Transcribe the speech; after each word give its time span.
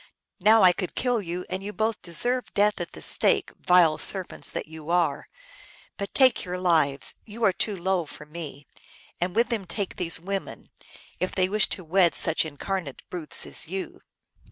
Now 0.39 0.61
1 0.61 0.73
could 0.79 0.95
kill 0.95 1.21
you, 1.21 1.45
and 1.47 1.61
you 1.61 1.71
both 1.71 2.01
deserve 2.01 2.51
death 2.55 2.81
at 2.81 2.93
the 2.93 3.03
stake, 3.03 3.51
vile 3.59 3.99
serpents 3.99 4.51
that 4.51 4.65
you 4.65 4.89
are; 4.89 5.27
but 5.95 6.15
take 6.15 6.43
your 6.43 6.57
lives, 6.57 7.13
you 7.23 7.43
are 7.43 7.53
too 7.53 7.75
low 7.75 8.07
for 8.07 8.25
me, 8.25 8.65
and 9.19 9.35
with 9.35 9.49
them 9.49 9.65
take 9.67 9.97
these 9.97 10.19
women, 10.19 10.69
if 11.19 11.35
they 11.35 11.47
wish 11.47 11.69
to 11.69 11.83
wed 11.83 12.13
with 12.13 12.19
such 12.19 12.45
incarnate 12.45 13.03
brutes 13.11 13.45
as 13.45 13.67
you 13.67 14.01